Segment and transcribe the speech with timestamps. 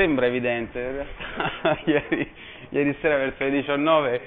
[0.00, 2.32] sembra evidente, in realtà ieri,
[2.70, 4.20] ieri sera verso le 19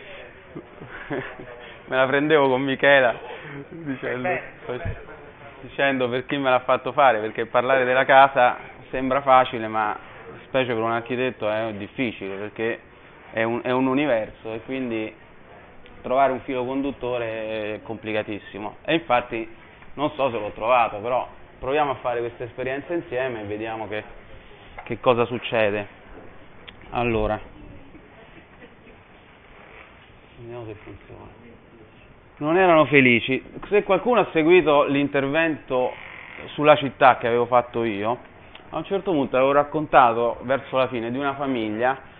[1.86, 3.18] me la prendevo con Michela
[3.70, 4.30] dicendo,
[5.61, 8.57] dicendo per chi me l'ha fatto fare, perché parlare della casa
[8.92, 9.97] sembra facile, ma
[10.44, 12.80] specie per un architetto è difficile, perché
[13.32, 15.11] è un, è un universo e quindi
[16.04, 17.25] trovare un filo conduttore
[17.75, 18.78] è complicatissimo.
[18.86, 19.50] E infatti
[19.96, 21.28] non so se l'ho trovato, però
[21.58, 24.04] proviamo a fare questa esperienza insieme e vediamo che,
[24.83, 25.87] che cosa succede.
[26.91, 27.39] Allora,
[30.37, 31.41] vediamo se funziona.
[32.38, 33.44] Non erano felici.
[33.69, 35.93] Se qualcuno ha seguito l'intervento
[36.53, 38.17] sulla città che avevo fatto io,
[38.69, 42.11] a un certo punto avevo raccontato verso la fine di una famiglia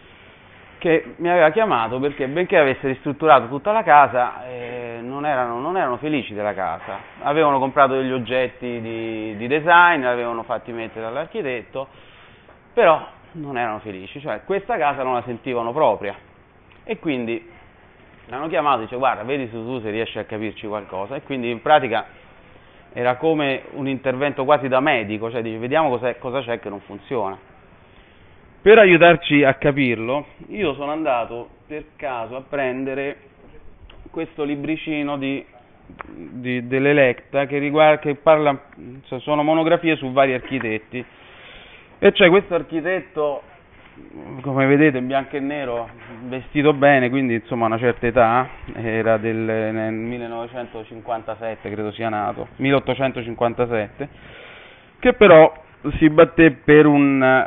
[0.78, 5.78] che mi aveva chiamato perché benché avesse ristrutturato tutta la casa eh, non, erano, non,
[5.78, 11.06] erano, felici della casa, avevano comprato degli oggetti di, di design, li avevano fatti mettere
[11.06, 11.88] dall'architetto,
[12.74, 16.16] però non erano felici, cioè questa casa non la sentivano propria.
[16.84, 17.50] E quindi
[18.28, 21.16] l'hanno chiamato e dice guarda vedi se tu se riesci a capirci qualcosa.
[21.16, 22.06] E quindi in pratica
[22.94, 27.38] era come un intervento quasi da medico, cioè dice vediamo cosa c'è che non funziona.
[28.62, 33.18] Per aiutarci a capirlo, io sono andato per caso a prendere
[34.10, 35.46] questo libricino di,
[36.06, 38.58] di, dell'Electa che, riguarda, che parla,
[39.08, 41.04] cioè sono monografie su vari architetti
[42.04, 43.44] e c'è questo architetto,
[44.42, 45.88] come vedete in bianco e nero,
[46.24, 54.10] vestito bene, quindi insomma una certa età, era del, nel 1957 credo sia nato, 1857,
[55.00, 55.54] che però
[55.96, 57.46] si batté per un,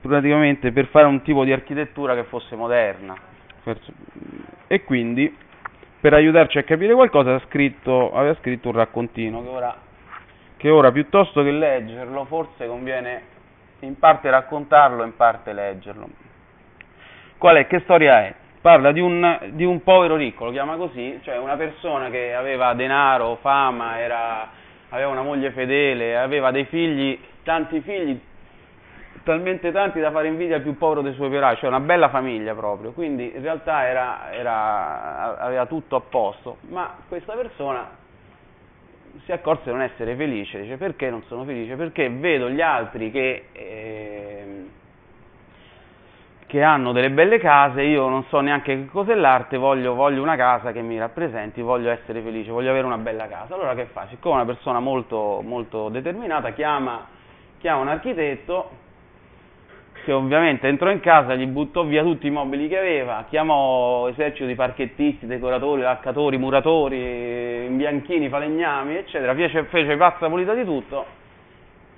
[0.00, 3.14] per fare un tipo di architettura che fosse moderna.
[4.66, 5.36] E quindi
[6.00, 9.76] per aiutarci a capire qualcosa scritto, aveva scritto un raccontino che ora,
[10.56, 13.32] che ora piuttosto che leggerlo forse conviene
[13.80, 16.08] in parte raccontarlo in parte leggerlo.
[17.38, 17.66] Qual è?
[17.66, 18.34] Che storia è?
[18.60, 22.72] Parla di un, di un povero ricco, lo chiama così, cioè una persona che aveva
[22.72, 24.48] denaro, fama, era,
[24.88, 28.18] aveva una moglie fedele, aveva dei figli tanti figli,
[29.22, 32.54] talmente tanti da fare invidia al più povero dei suoi operai, cioè una bella famiglia
[32.54, 38.02] proprio, quindi in realtà era, era, aveva tutto a posto, ma questa persona
[39.24, 41.76] si accorse di non essere felice, dice perché non sono felice?
[41.76, 44.64] Perché vedo gli altri che, eh,
[46.46, 50.36] che hanno delle belle case, io non so neanche che cos'è l'arte, voglio, voglio, una
[50.36, 53.54] casa che mi rappresenti, voglio essere felice, voglio avere una bella casa.
[53.54, 54.06] Allora che fa?
[54.08, 57.22] Siccome è una persona molto, molto determinata, chiama
[57.64, 58.68] chiama un architetto
[60.04, 64.46] che ovviamente entrò in casa, gli buttò via tutti i mobili che aveva, chiamò esercito
[64.46, 71.06] di parchettisti, decoratori, laccatori, muratori, imbianchini, falegnami, eccetera, fece, fece pazza pulita di tutto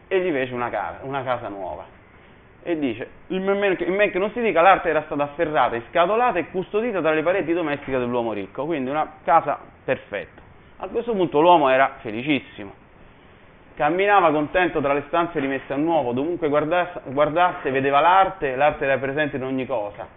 [0.09, 1.85] e gli fece una casa, una casa nuova.
[2.63, 7.01] E dice, in men che non si dica, l'arte era stata afferrata, scatolata e custodita
[7.01, 10.41] tra le pareti domestiche dell'uomo ricco, quindi una casa perfetta.
[10.79, 12.85] A questo punto l'uomo era felicissimo
[13.77, 18.97] camminava contento tra le stanze rimesse a nuovo, dovunque guardasse, guardasse vedeva l'arte, l'arte era
[18.97, 20.09] presente in ogni cosa.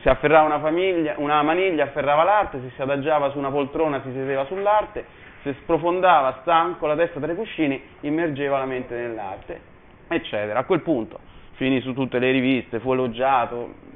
[0.00, 4.10] Si afferrava una, famiglia, una maniglia, afferrava l'arte, si si adagiava su una poltrona, si
[4.12, 5.04] sedeva sull'arte,
[5.42, 9.60] si sprofondava stanco la testa tra i cuscini, immergeva la mente nell'arte,
[10.08, 10.60] eccetera.
[10.60, 11.18] A quel punto
[11.52, 13.86] finì su tutte le riviste, fu elogiato,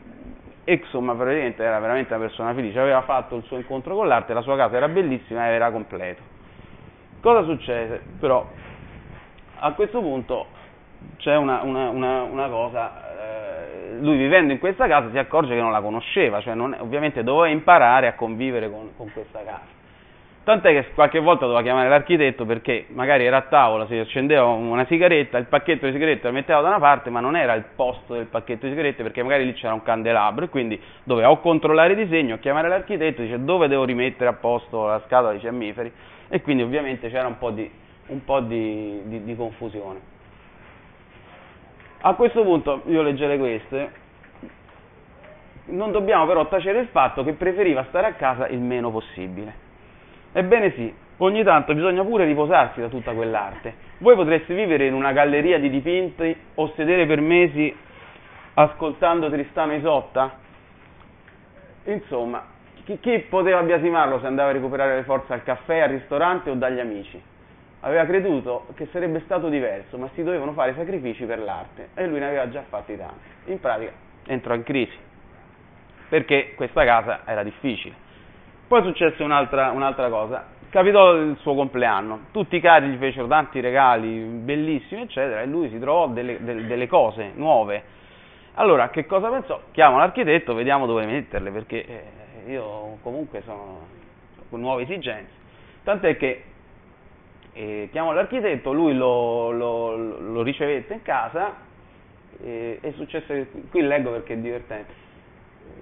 [0.64, 4.34] e insomma praticamente era veramente una persona felice, aveva fatto il suo incontro con l'arte,
[4.34, 6.22] la sua casa era bellissima e era completo.
[7.20, 8.02] Cosa succede?
[8.18, 8.44] Però
[9.64, 10.46] a questo punto
[11.18, 15.60] c'è una, una, una, una cosa, eh, lui vivendo in questa casa si accorge che
[15.60, 19.80] non la conosceva, cioè non, ovviamente doveva imparare a convivere con, con, questa casa.
[20.42, 24.84] Tant'è che qualche volta doveva chiamare l'architetto perché magari era a tavola, si accendeva una
[24.86, 28.14] sigaretta, il pacchetto di sigarette lo metteva da una parte, ma non era il posto
[28.14, 31.92] del pacchetto di sigarette perché magari lì c'era un candelabro e quindi doveva o controllare
[31.92, 35.92] il disegno, o chiamare l'architetto, dice dove devo rimettere a posto la scatola di fiammiferi
[36.28, 37.70] e quindi ovviamente c'era un po' di
[38.06, 40.10] un po' di, di, di confusione.
[42.00, 43.90] A questo punto io leggerei queste,
[45.66, 49.54] non dobbiamo però tacere il fatto che preferiva stare a casa il meno possibile.
[50.32, 53.74] Ebbene sì, ogni tanto bisogna pure riposarsi da tutta quell'arte.
[53.98, 57.74] Voi potreste vivere in una galleria di dipinti o sedere per mesi
[58.54, 60.38] ascoltando Tristano Isotta?
[61.84, 62.44] Insomma,
[62.84, 66.54] chi, chi poteva biasimarlo se andava a recuperare le forze al caffè, al ristorante o
[66.54, 67.30] dagli amici?
[67.84, 72.18] Aveva creduto che sarebbe stato diverso, ma si dovevano fare sacrifici per l'arte e lui
[72.18, 73.50] ne aveva già fatti tanti.
[73.50, 73.92] In pratica
[74.26, 74.96] entrò in crisi
[76.08, 77.94] perché questa casa era difficile.
[78.68, 83.60] Poi successe un'altra, un'altra cosa, capitò il suo compleanno, tutti i cari gli fecero tanti
[83.60, 87.82] regali bellissimi, eccetera, e lui si trovò delle, delle, delle cose nuove
[88.54, 89.60] Allora, che cosa pensò?
[89.70, 93.86] Chiamo l'architetto, vediamo dove metterle, perché eh, io comunque sono
[94.50, 95.32] con nuove esigenze.
[95.82, 96.44] Tant'è che
[97.54, 101.54] eh, chiamo l'architetto, lui lo, lo, lo ricevette in casa,
[102.42, 103.34] eh, è successo,
[103.70, 104.92] qui leggo perché è divertente,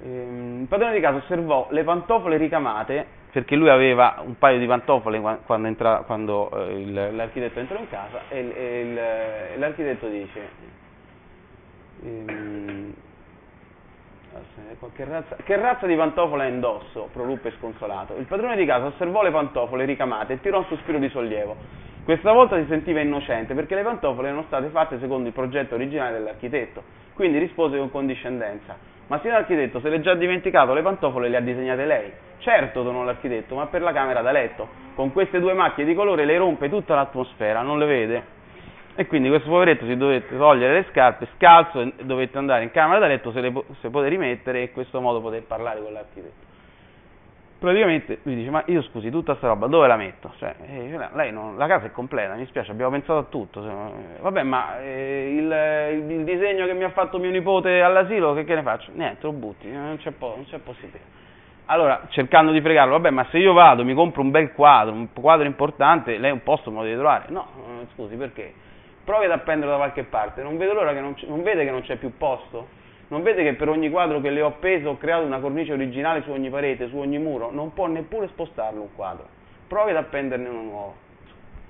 [0.03, 4.67] ehm, il padrone di casa osservò le pantofole ricamate, perché lui aveva un paio di
[4.67, 10.49] pantofole quando, entra, quando eh, il, l'architetto entrò in casa, e, e il, l'architetto dice,
[12.03, 12.95] ehm,
[14.95, 17.09] che razza, che razza, di pantofole indosso?
[17.13, 18.15] proruppe sconsolato.
[18.17, 21.57] Il padrone di casa osservò le pantofole ricamate e tirò un sospiro di sollievo.
[22.05, 26.19] Questa volta si sentiva innocente perché le pantofole erano state fatte secondo il progetto originale
[26.19, 26.83] dell'architetto,
[27.15, 28.77] quindi rispose con condiscendenza.
[29.09, 32.13] Ma signor architetto, se l'è già dimenticato, le pantofole le ha disegnate lei.
[32.39, 34.69] Certo, donò l'architetto, ma per la camera da letto.
[34.95, 38.39] Con queste due macchie di colore le rompe tutta l'atmosfera, non le vede?
[38.97, 42.99] E quindi questo poveretto si dovette togliere le scarpe, scalzo, e dovette andare in camera
[42.99, 46.49] da letto, se le se poté rimettere e in questo modo poter parlare con l'architetto.
[47.61, 50.33] Praticamente lui dice, ma io scusi, tutta questa roba dove la metto?
[50.39, 53.63] Cioè, eh, non, la casa è completa, mi spiace, abbiamo pensato a tutto.
[54.19, 58.55] Vabbè, ma eh, il, il, disegno che mi ha fatto mio nipote all'asilo, che, che
[58.55, 58.91] ne faccio?
[58.95, 61.05] Niente, lo butti, non c'è, po- non c'è possibilità.
[61.67, 65.13] Allora, cercando di fregarlo, vabbè, ma se io vado, mi compro un bel quadro, un
[65.13, 67.25] quadro importante, lei un posto me lo deve trovare.
[67.29, 67.47] No,
[67.95, 68.55] scusi, perché?
[69.05, 71.83] Provi ad appenderlo da qualche parte, non vede l'ora che non, non vede che non
[71.83, 72.79] c'è più posto?
[73.09, 76.23] Non vede che per ogni quadro che le ho appeso ho creato una cornice originale
[76.23, 77.51] su ogni parete, su ogni muro?
[77.51, 79.27] Non può neppure spostarlo un quadro.
[79.67, 80.95] Provi ad appenderne uno nuovo.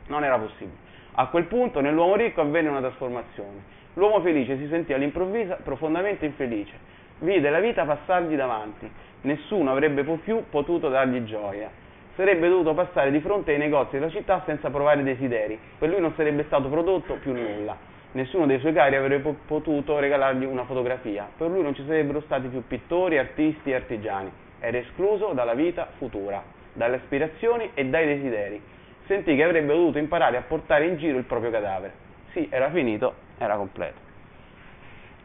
[0.09, 0.77] Non era possibile.
[1.13, 3.65] A quel punto nell'uomo ricco avvenne una trasformazione.
[3.95, 6.75] L'uomo felice si sentì all'improvviso profondamente infelice.
[7.21, 8.91] Vide la vita passargli davanti.
[9.23, 11.71] Nessuno avrebbe più potuto dargli gioia
[12.17, 16.13] sarebbe dovuto passare di fronte ai negozi della città senza provare desideri, per lui non
[16.17, 17.77] sarebbe stato prodotto più nulla.
[18.13, 22.49] Nessuno dei suoi cari avrebbe potuto regalargli una fotografia, per lui non ci sarebbero stati
[22.49, 24.31] più pittori, artisti e artigiani.
[24.59, 26.43] Era escluso dalla vita futura,
[26.73, 28.61] dalle aspirazioni e dai desideri.
[29.07, 31.93] Sentì che avrebbe dovuto imparare a portare in giro il proprio cadavere.
[32.33, 33.99] Sì, era finito, era completo.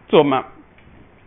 [0.03, 0.51] Insomma,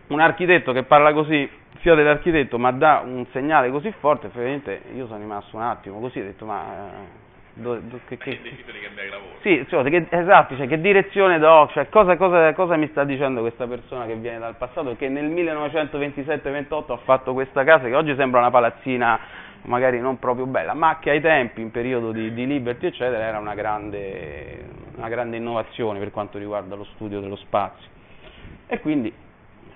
[0.09, 1.49] un architetto che parla così
[1.81, 6.19] sia dell'architetto ma dà un segnale così forte, effettivamente io sono rimasto un attimo così,
[6.19, 6.63] ho detto ma...
[6.63, 9.35] Eh, dove, dove, che, che, che, cambiare lavoro.
[9.41, 13.41] Sì, cioè, che, esatto, cioè, che direzione do, cioè, cosa, cosa, cosa, mi sta dicendo
[13.41, 18.15] questa persona che viene dal passato che nel 1927-28 ha fatto questa casa che oggi
[18.15, 19.19] sembra una palazzina
[19.63, 23.39] magari non proprio bella, ma che ai tempi, in periodo di, di Liberty eccetera, era
[23.39, 24.65] una grande,
[24.95, 27.87] una grande innovazione per quanto riguarda lo studio dello spazio.
[28.67, 29.11] E quindi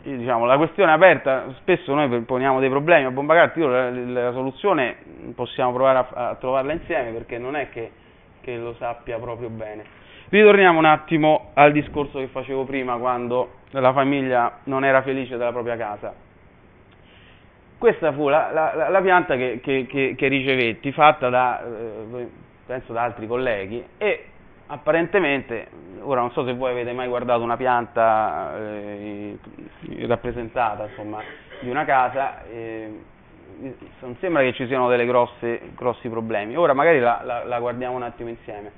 [0.03, 4.31] diciamo, la questione è aperta, spesso noi poniamo dei problemi a bomba carta, la, la,
[4.33, 4.97] soluzione
[5.33, 7.91] possiamo provare a, a, trovarla insieme perché non è che,
[8.41, 10.01] che, lo sappia proprio bene.
[10.29, 15.51] Ritorniamo un attimo al discorso che facevo prima quando la famiglia non era felice della
[15.51, 16.13] propria casa.
[17.77, 22.27] Questa fu la, la, la pianta che, che, che, ricevetti, fatta da, eh,
[22.65, 24.25] penso da altri colleghi, e
[24.73, 25.67] apparentemente,
[26.01, 29.37] ora non so se voi avete mai guardato una pianta eh,
[30.07, 31.21] rappresentata insomma,
[31.61, 32.91] di una casa, eh,
[33.99, 36.57] non sembra che ci siano dei grossi problemi.
[36.57, 38.71] Ora magari la, la, la, guardiamo un attimo insieme.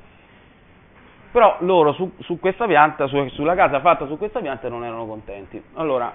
[1.31, 5.05] Però loro su, su questa pianta, su, sulla casa fatta su questa pianta non erano
[5.05, 5.61] contenti.
[5.75, 6.13] Allora,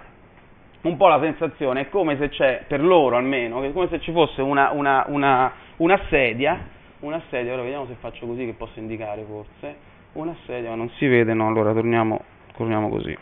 [0.83, 4.43] un po' la sensazione è come se c'è, per loro almeno, come se ci fosse
[4.43, 9.25] una, una, una, una sedia una sedia, ora vediamo se faccio così che posso indicare
[9.25, 9.77] forse,
[10.13, 12.23] una sedia, ma non si vede, no, allora torniamo,
[12.57, 13.17] torniamo così,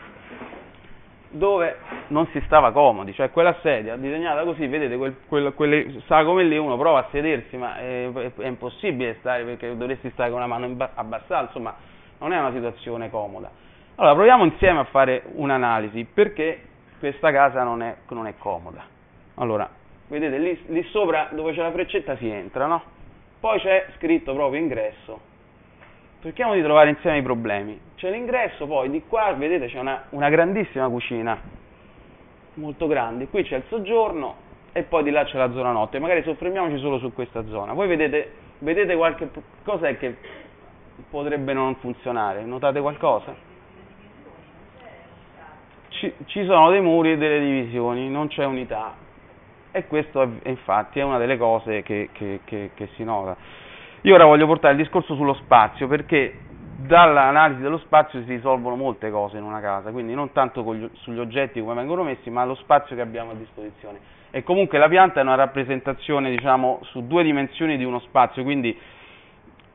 [1.29, 6.43] dove non si stava comodi, cioè quella sedia disegnata così, vedete, quel, quel, quelle sagome
[6.43, 10.39] lì, uno prova a sedersi, ma è, è, è, impossibile stare perché dovresti stare con
[10.39, 11.75] la mano abbassata, insomma,
[12.19, 13.49] non è una situazione comoda.
[13.95, 16.61] Allora, proviamo insieme a fare un'analisi, perché
[16.99, 18.83] questa casa non è, non è comoda.
[19.35, 19.69] Allora,
[20.07, 22.97] vedete, lì, lì sopra dove c'è la freccetta si entra, no?
[23.39, 25.27] Poi c'è scritto proprio ingresso.
[26.21, 27.79] Cerchiamo di trovare insieme i problemi.
[27.95, 31.39] C'è l'ingresso, poi di qua vedete c'è una, una grandissima cucina,
[32.55, 33.29] molto grande.
[33.29, 35.99] Qui c'è il soggiorno e poi di là c'è la zona notte.
[35.99, 37.71] Magari soffermiamoci solo su questa zona.
[37.71, 39.29] Voi vedete, vedete qualche
[39.63, 40.17] cos'è che
[41.09, 42.43] potrebbe non funzionare?
[42.43, 43.47] Notate qualcosa?
[45.89, 49.07] Ci sono dei muri e delle divisioni, non c'è unità
[49.71, 53.35] e questo è, infatti è una delle cose che, che, che, che si nota.
[54.01, 56.33] Io ora voglio portare il discorso sullo spazio perché
[56.77, 61.19] dall'analisi dello spazio si risolvono molte cose in una casa, quindi non tanto gli, sugli
[61.19, 63.99] oggetti come vengono messi, ma lo spazio che abbiamo a disposizione.
[64.31, 68.77] E comunque la pianta è una rappresentazione, diciamo, su due dimensioni di uno spazio, quindi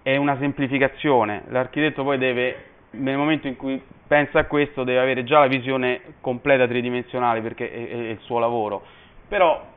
[0.02, 1.42] è una semplificazione.
[1.48, 6.00] L'architetto poi deve nel momento in cui pensa a questo deve avere già la visione
[6.20, 8.82] completa tridimensionale perché è, è il suo lavoro,
[9.28, 9.72] però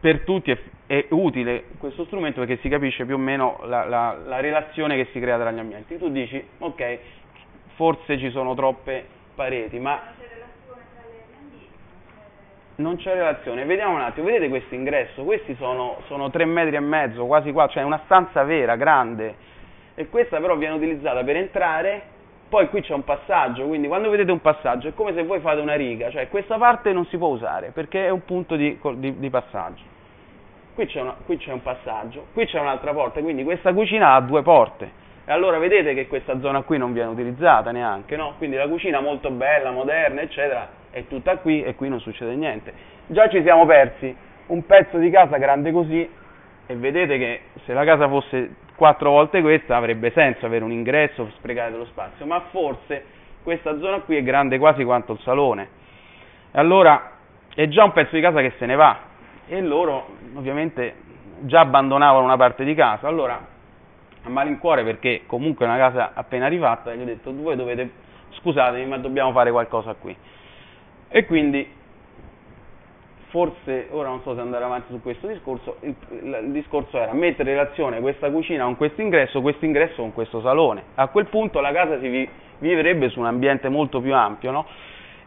[0.00, 4.16] per tutti è, è, utile questo strumento perché si capisce più o meno la, la,
[4.24, 5.98] la relazione che si crea tra gli ambienti.
[5.98, 6.98] Tu dici, ok,
[7.74, 10.00] forse ci sono troppe pareti, ma
[12.80, 13.64] non c'è relazione.
[13.64, 15.22] Vediamo un attimo, vedete questo ingresso?
[15.22, 19.34] Questi sono, sono 3 metri e mezzo, quasi qua, cioè una stanza vera, grande.
[19.94, 22.02] E questa però viene utilizzata per entrare,
[22.50, 25.60] poi qui c'è un passaggio, quindi quando vedete un passaggio è come se voi fate
[25.60, 29.18] una riga, cioè questa parte non si può usare perché è un punto di, di,
[29.18, 29.84] di passaggio.
[30.74, 34.20] Qui c'è, una, qui c'è un passaggio, qui c'è un'altra porta, quindi questa cucina ha
[34.20, 34.98] due porte.
[35.24, 38.34] E allora vedete che questa zona qui non viene utilizzata neanche, no?
[38.36, 42.72] Quindi la cucina molto bella, moderna, eccetera, è tutta qui e qui non succede niente.
[43.06, 44.12] Già ci siamo persi
[44.46, 46.08] un pezzo di casa grande così
[46.70, 51.28] e vedete che se la casa fosse quattro volte questa avrebbe senso avere un ingresso,
[51.34, 53.04] sprecare dello spazio, ma forse
[53.42, 55.68] questa zona qui è grande quasi quanto il salone.
[56.52, 57.10] E allora
[57.52, 58.98] è già un pezzo di casa che se ne va
[59.48, 60.94] e loro ovviamente
[61.40, 63.08] già abbandonavano una parte di casa.
[63.08, 63.44] Allora
[64.22, 67.90] a malincuore perché comunque è una casa appena rifatta, gli ho detto voi dovete,
[68.38, 70.16] scusatemi ma dobbiamo fare qualcosa qui.
[71.08, 71.68] E quindi
[73.30, 77.50] forse, ora non so se andare avanti su questo discorso, il, il discorso era mettere
[77.50, 80.82] in relazione questa cucina con questo ingresso, questo ingresso con questo salone.
[80.96, 84.66] A quel punto la casa si vi, vivrebbe su un ambiente molto più ampio, no?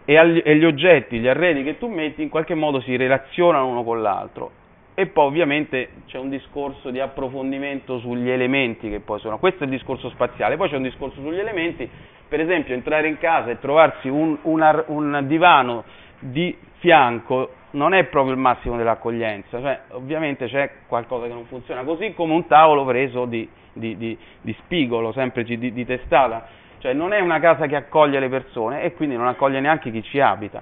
[0.06, 3.68] E, agli, e gli oggetti, gli arredi che tu metti in qualche modo si relazionano
[3.68, 4.52] uno con l'altro
[4.96, 9.66] e poi ovviamente c'è un discorso di approfondimento sugli elementi che poi sono, questo è
[9.66, 11.90] il discorso spaziale, poi c'è un discorso sugli elementi,
[12.28, 15.84] per esempio entrare in casa e trovarsi un, un, un divano
[16.20, 21.84] di fianco non è proprio il massimo dell'accoglienza, cioè ovviamente c'è qualcosa che non funziona,
[21.84, 26.48] così come un tavolo preso di, di, di, di spigolo, sempre di, testata,
[26.80, 30.04] cioè non è una casa che accoglie le persone e quindi non accoglie neanche chi
[30.04, 30.62] ci abita,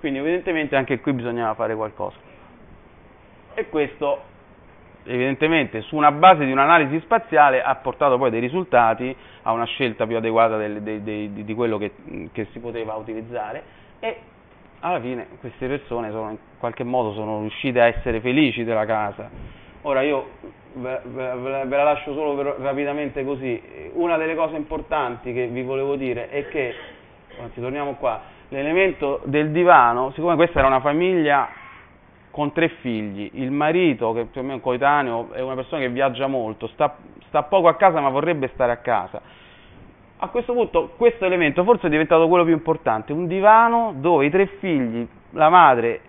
[0.00, 2.16] quindi evidentemente anche qui bisognava fare qualcosa.
[3.54, 4.22] E questo
[5.04, 10.06] evidentemente su una base di un'analisi spaziale ha portato poi dei risultati a una scelta
[10.06, 11.92] più adeguata del, de, de, de, di quello che,
[12.32, 13.62] che, si poteva utilizzare.
[14.00, 14.16] E
[14.80, 19.30] alla fine queste persone sono, in qualche modo sono riuscite a essere felici della casa.
[19.82, 20.28] Ora io
[20.74, 23.60] ve, la lascio solo per, rapidamente così,
[23.94, 26.74] una delle cose importanti che vi volevo dire è che,
[27.40, 31.48] anzi torniamo qua, l'elemento del divano, siccome questa era una famiglia
[32.30, 36.26] con tre figli, il marito, che più o meno coetaneo, è una persona che viaggia
[36.26, 39.20] molto, sta, sta poco a casa ma vorrebbe stare a casa.
[40.20, 44.30] A questo punto questo elemento forse è diventato quello più importante, un divano dove i
[44.30, 46.00] tre figli, la madre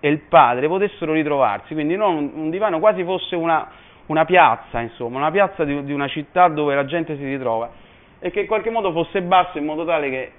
[0.00, 3.68] e il padre potessero ritrovarsi, quindi non un, divano quasi fosse una,
[4.06, 7.70] una, piazza, insomma, una piazza di, di una città dove la gente si ritrova
[8.18, 10.32] e che in qualche modo fosse basso in modo tale che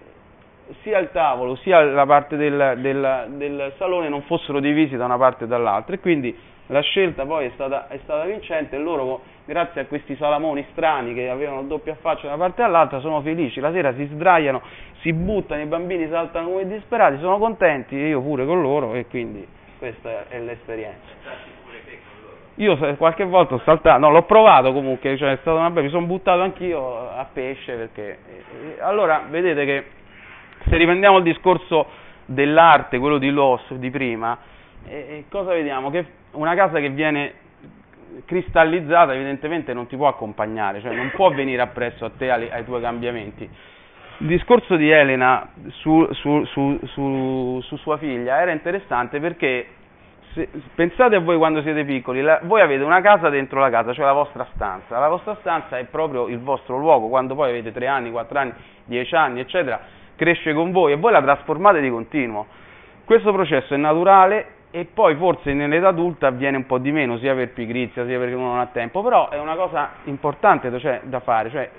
[0.81, 5.17] sia il tavolo sia la parte del, del, del, salone non fossero divisi da una
[5.17, 5.95] parte e dall'altra.
[5.95, 6.35] E quindi
[6.67, 8.75] la scelta poi è stata, è stata, vincente.
[8.75, 12.99] E loro grazie a questi salamoni strani che avevano doppia faccia da una parte dall'altra
[12.99, 14.61] sono felici, la sera si sdraiano,
[15.01, 19.45] si buttano, i bambini saltano come disperati, sono contenti io pure con loro e quindi
[19.77, 21.51] questa è l'esperienza.
[22.57, 25.89] Io qualche volta ho saltato, no, l'ho provato comunque, cioè è stata una bella, mi
[25.89, 28.17] sono buttato anch'io a pesce perché...
[28.79, 29.85] Allora, vedete che
[30.67, 31.87] se riprendiamo il discorso
[32.25, 34.37] dell'arte, quello di Loss di prima,
[34.85, 35.89] eh, cosa vediamo?
[35.89, 37.41] Che una casa che viene
[38.25, 42.63] cristallizzata evidentemente non ti può accompagnare, cioè non può venire appresso a te ai, ai
[42.63, 43.49] tuoi cambiamenti.
[44.17, 49.67] Il discorso di Elena su, su, su, su, sua figlia era interessante perché
[50.33, 53.93] se, pensate a voi quando siete piccoli, la, voi avete una casa dentro la casa,
[53.93, 57.71] cioè la vostra stanza, la vostra stanza è proprio il vostro luogo, quando poi avete
[57.71, 58.53] 3 anni, 4 anni,
[58.85, 59.81] 10 anni, eccetera,
[60.23, 62.47] cresce con voi e voi la trasformate di continuo.
[63.03, 67.35] Questo processo è naturale e poi forse nell'età adulta avviene un po' di meno, sia
[67.35, 71.19] per pigrizia, sia perché uno non ha tempo, però è una cosa importante cioè, da
[71.19, 71.69] fare, cioè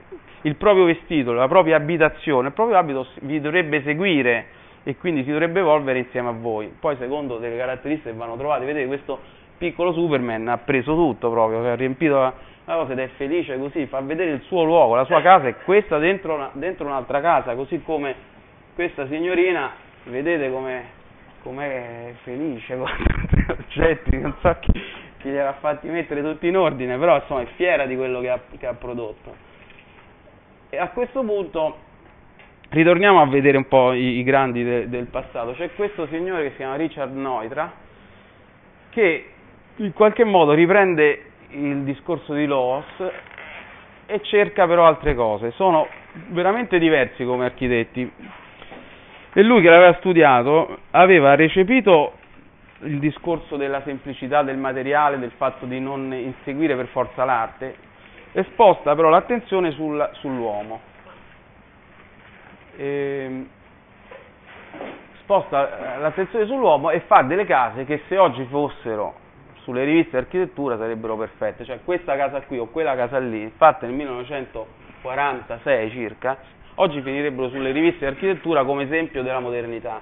[0.42, 4.46] il proprio vestito, la propria abitazione, il proprio abito vi dovrebbe seguire
[4.84, 6.70] e quindi si dovrebbe evolvere insieme a voi.
[6.78, 9.18] Poi secondo delle caratteristiche che vanno trovate, vedete questo
[9.56, 12.32] piccolo Superman ha preso tutto proprio, ha riempito la,
[12.66, 15.56] la cosa ed è felice così, fa vedere il suo luogo, la sua casa è
[15.64, 18.32] questa dentro, una, dentro un'altra casa, così come
[18.74, 19.72] questa signorina,
[20.04, 21.02] vedete come
[21.44, 24.72] è felice con gli oggetti, non so chi,
[25.18, 28.30] chi li ha fatti mettere tutti in ordine, però insomma è fiera di quello che
[28.30, 29.34] ha, che ha prodotto.
[30.70, 31.76] E a questo punto
[32.70, 35.52] ritorniamo a vedere un po' i, i grandi de, del passato.
[35.52, 37.72] C'è questo signore che si chiama Richard Neutra,
[38.90, 39.28] che
[39.76, 42.84] in qualche modo riprende il discorso di Loos
[44.06, 45.52] e cerca però altre cose.
[45.52, 45.86] Sono
[46.28, 48.10] veramente diversi come architetti.
[49.36, 52.12] E lui che l'aveva studiato aveva recepito
[52.82, 57.74] il discorso della semplicità del materiale, del fatto di non inseguire per forza l'arte,
[58.30, 60.80] e sposta però l'attenzione sul, sull'uomo.
[62.76, 63.46] E,
[65.22, 69.14] sposta l'attenzione sull'uomo e fa delle case che se oggi fossero
[69.62, 73.86] sulle riviste di architettura sarebbero perfette, cioè questa casa qui o quella casa lì, fatta
[73.86, 76.36] nel 1946 circa,
[76.76, 80.00] oggi finirebbero sulle riviste di architettura come esempio della modernità.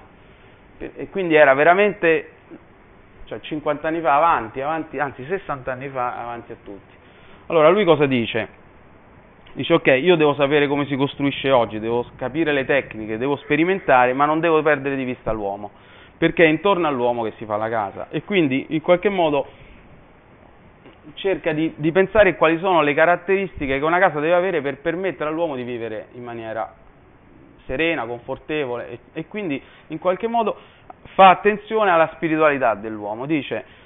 [0.77, 2.31] E quindi era veramente,
[3.25, 6.93] cioè 50 anni fa avanti, avanti, anzi 60 anni fa avanti a tutti.
[7.47, 8.61] Allora lui cosa dice?
[9.53, 14.13] Dice ok, io devo sapere come si costruisce oggi, devo capire le tecniche, devo sperimentare,
[14.13, 15.71] ma non devo perdere di vista l'uomo
[16.23, 19.45] perché è intorno all'uomo che si fa la casa e quindi in qualche modo
[21.15, 25.29] cerca di, di pensare quali sono le caratteristiche che una casa deve avere per permettere
[25.29, 26.73] all'uomo di vivere in maniera
[27.65, 30.57] serena, confortevole e, e quindi in qualche modo
[31.13, 33.25] fa attenzione alla spiritualità dell'uomo.
[33.25, 33.81] Dice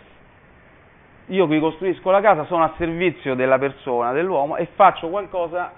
[1.27, 5.73] io qui costruisco la casa, sono a servizio della persona, dell'uomo e faccio qualcosa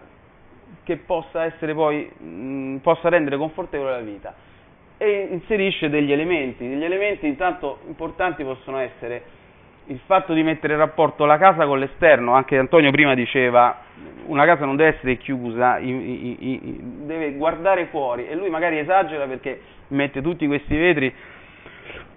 [0.84, 4.36] che possa essere poi, mh, possa rendere confortevole la vita
[4.98, 6.68] e inserisce degli elementi.
[6.68, 9.38] Degli elementi intanto importanti possono essere
[9.90, 13.88] il fatto di mettere in rapporto la casa con l'esterno, anche Antonio prima diceva
[14.26, 20.22] una casa non deve essere chiusa, deve guardare fuori e lui magari esagera perché mette
[20.22, 21.12] tutti questi vetri,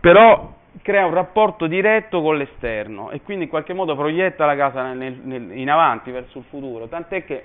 [0.00, 4.93] però crea un rapporto diretto con l'esterno e quindi in qualche modo proietta la casa
[4.93, 7.45] nel, nel, in avanti verso il futuro, tant'è che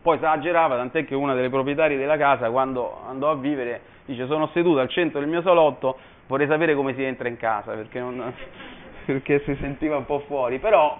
[0.00, 4.48] poi esagerava, tant'è che una delle proprietarie della casa quando andò a vivere dice sono
[4.54, 8.32] seduto al centro del mio salotto, vorrei sapere come si entra in casa, perché, non,
[9.12, 10.98] perché si sentiva un po' fuori, però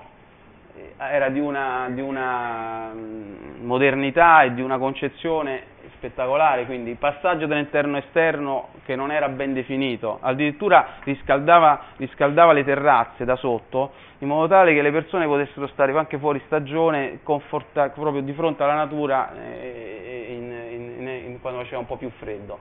[0.76, 6.96] eh, era di una, di una mm, modernità e di una concezione spettacolare, quindi il
[6.96, 14.28] passaggio dall'interno-esterno che non era ben definito, addirittura riscaldava, riscaldava, le terrazze da sotto in
[14.28, 19.32] modo tale che le persone potessero stare anche fuori stagione proprio di fronte alla natura
[19.34, 22.58] eh, in, in, in, quando faceva un po' più freddo.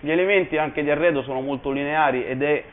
[0.00, 2.64] Gli elementi anche di arredo sono molto lineari ed è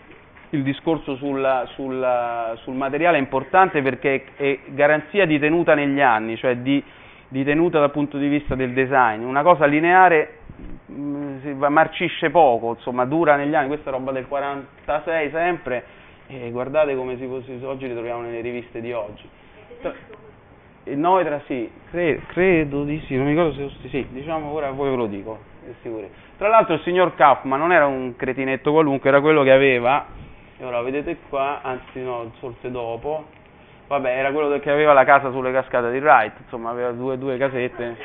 [0.52, 6.58] il discorso sul, sul, sul materiale importante perché è garanzia di tenuta negli anni, cioè
[6.58, 6.84] di,
[7.28, 9.24] di tenuta dal punto di vista del design.
[9.24, 10.40] Una cosa lineare
[10.88, 15.84] mh, mm, marcisce poco, insomma, dura negli anni, questa è roba del 46 sempre,
[16.28, 19.28] e guardate come si, si, oggi li troviamo nelle riviste di oggi.
[20.86, 24.90] Il Noitra sì, credo, credo di sì, non mi ricordo se sì, diciamo ora poi
[24.90, 26.10] ve lo dico, è sicuro.
[26.38, 30.08] Tra l'altro il signor Kaufman non era un cretinetto qualunque, era quello che aveva,
[30.62, 33.26] e ora vedete qua, anzi no, forse dopo,
[33.88, 37.36] vabbè, era quello che aveva la casa sulle cascate di Wright, insomma aveva due, due
[37.38, 37.98] casette.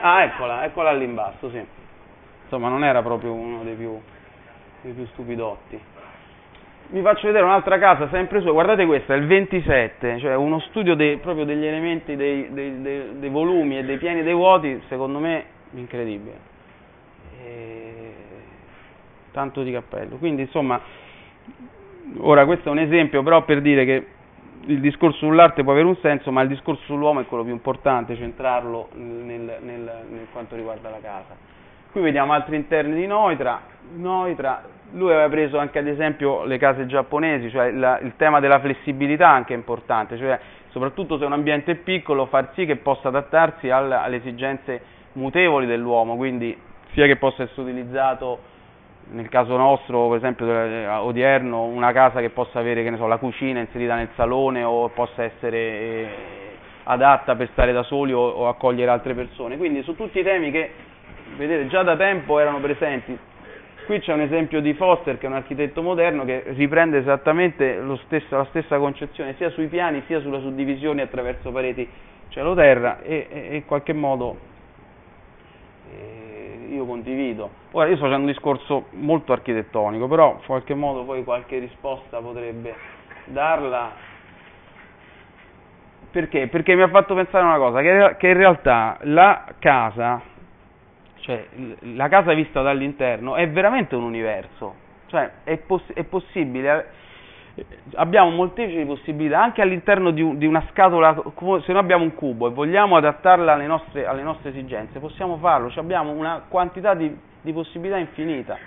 [0.00, 1.62] Ah, eccola, eccola lì in basso, sì.
[2.44, 4.00] Insomma non era proprio uno dei più,
[4.80, 5.78] dei più stupidotti.
[6.86, 11.18] Vi faccio vedere un'altra casa sempre sua, guardate questa, il 27, cioè uno studio dei,
[11.18, 12.80] proprio degli elementi, dei, dei,
[13.18, 16.56] dei, volumi e dei piani dei vuoti, secondo me incredibile
[19.30, 20.16] tanto di cappello.
[20.16, 20.80] Quindi insomma,
[22.18, 24.06] ora questo è un esempio però per dire che
[24.66, 28.16] il discorso sull'arte può avere un senso, ma il discorso sull'uomo è quello più importante,
[28.16, 31.36] centrarlo nel, nel, nel quanto riguarda la casa.
[31.90, 33.62] Qui vediamo altri interni di Noitra,
[33.96, 38.60] Noitra, lui aveva preso anche ad esempio le case giapponesi, cioè la, il tema della
[38.60, 43.08] flessibilità anche è importante, cioè soprattutto se un ambiente è piccolo far sì che possa
[43.08, 44.80] adattarsi al, alle esigenze
[45.12, 46.56] mutevoli dell'uomo, quindi
[46.92, 48.56] sia che possa essere utilizzato
[49.10, 53.16] nel caso nostro, per esempio eh, odierno, una casa che possa avere che so, la
[53.16, 56.08] cucina inserita nel salone o possa essere eh,
[56.84, 59.56] adatta per stare da soli o, o, accogliere altre persone.
[59.56, 60.70] Quindi su tutti i temi che,
[61.36, 63.18] vedete, già da tempo erano presenti.
[63.86, 68.36] Qui c'è un esempio di Foster, che è un architetto moderno, che riprende esattamente stesso,
[68.36, 71.88] la stessa concezione, sia sui piani sia sulle suddivisioni attraverso pareti
[72.28, 74.36] cielo-terra e, e, in qualche modo...
[75.90, 76.27] Eh,
[76.68, 77.50] io condivido.
[77.72, 82.20] Ora io sto facendo un discorso molto architettonico, però in qualche modo poi qualche risposta
[82.20, 82.74] potrebbe
[83.26, 83.92] darla.
[86.10, 86.48] Perché?
[86.48, 90.22] Perché mi ha fatto pensare una cosa, che, che in realtà la casa,
[91.20, 91.46] cioè
[91.80, 94.86] la casa vista dall'interno, è veramente un universo.
[95.06, 96.90] Cioè è, poss- è possibile
[97.94, 102.48] abbiamo molteplici possibilità anche all'interno di, un, di, una scatola, se noi abbiamo un cubo
[102.48, 107.14] e vogliamo adattarla alle nostre, alle nostre esigenze, possiamo farlo, cioè abbiamo una quantità di,
[107.40, 108.58] di, possibilità infinita.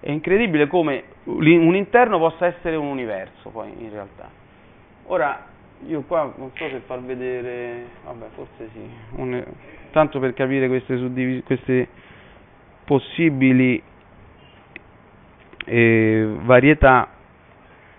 [0.00, 4.28] È incredibile come un interno possa essere un universo poi in realtà.
[5.06, 5.46] Ora,
[5.86, 9.44] io qua non so se far vedere, vabbè forse sì, un,
[9.90, 11.88] tanto per capire queste, suddivis- queste
[12.84, 13.82] possibili
[15.64, 17.15] eh, varietà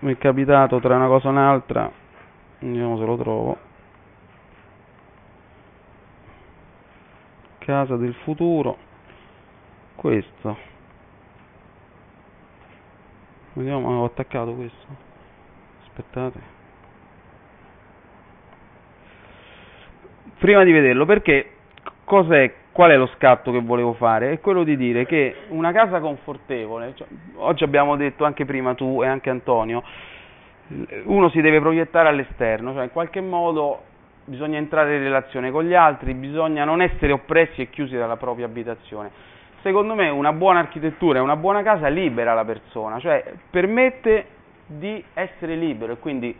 [0.00, 1.90] mi è capitato tra una cosa e un'altra,
[2.60, 3.58] vediamo se lo trovo.
[7.58, 8.76] Casa del futuro,
[9.96, 10.56] questo.
[13.54, 14.86] Vediamo, ho attaccato questo.
[15.82, 16.56] Aspettate.
[20.38, 21.50] prima di vederlo, perché
[22.04, 24.30] cos'è, qual è lo scatto che volevo fare?
[24.30, 29.02] È quello di dire che una casa confortevole, cioè, oggi abbiamo detto anche prima tu
[29.02, 29.82] e anche Antonio,
[31.06, 33.82] uno si deve proiettare all'esterno, cioè in qualche modo
[34.26, 38.46] bisogna entrare in relazione con gli altri, bisogna non essere oppressi e chiusi dalla propria
[38.46, 39.10] abitazione.
[39.62, 44.26] Secondo me una buona architettura e una buona casa libera la persona, cioè permette
[44.66, 46.32] di essere libero e quindi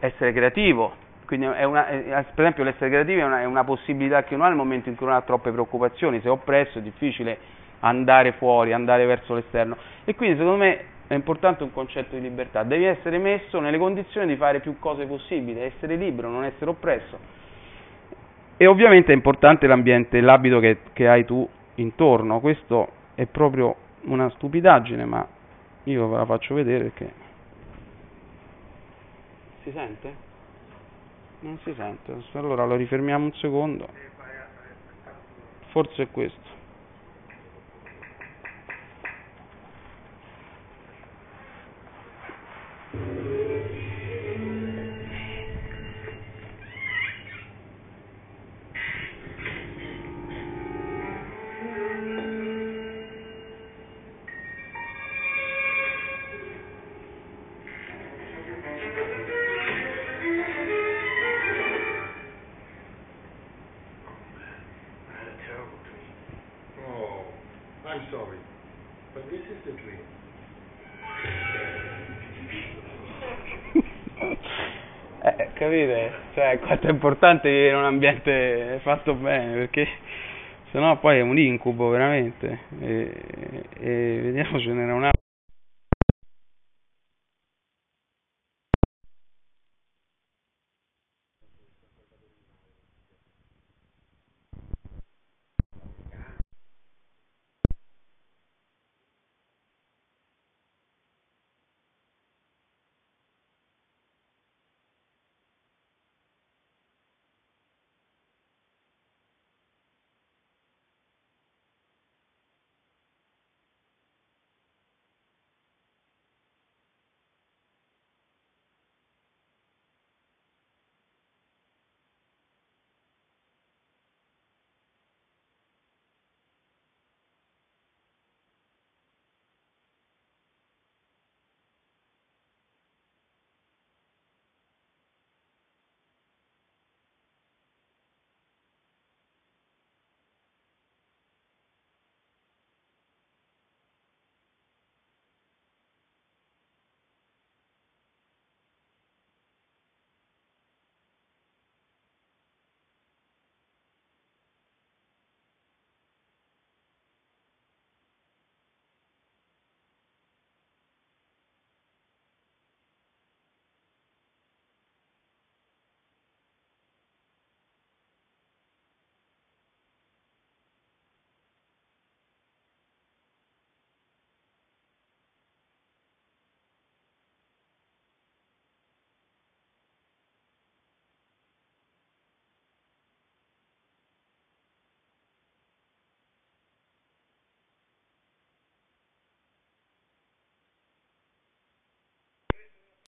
[0.00, 4.44] essere creativo, quindi una, per esempio l'essere creativi è una, è una, possibilità che uno
[4.44, 7.38] ha nel momento in cui non ha troppe preoccupazioni, se è oppresso è difficile
[7.80, 9.76] andare fuori, andare verso l'esterno.
[10.04, 14.28] E quindi secondo me è importante un concetto di libertà, devi essere messo nelle condizioni
[14.28, 17.18] di fare più cose possibili, essere libero, non essere oppresso.
[18.56, 24.30] E ovviamente è importante l'ambiente, l'abito che, che hai tu intorno, questo è proprio una
[24.30, 25.26] stupidaggine, ma
[25.84, 27.12] io ve la faccio vedere perché...
[29.64, 30.25] Si sente?
[31.40, 32.14] Non si sente.
[32.32, 33.88] Allora lo rifermiamo un secondo.
[35.70, 36.55] Forse è questo
[75.56, 76.12] capite?
[76.34, 79.88] Cioè, quanto è importante vivere in un ambiente fatto bene, perché
[80.70, 82.58] sennò poi è un incubo veramente.
[82.80, 83.12] E,
[83.80, 85.15] e vediamo ce n'era un altro.